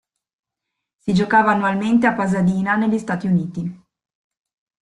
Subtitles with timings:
[1.03, 3.83] Si giocava annualmente a Pasadena negli Stati Uniti.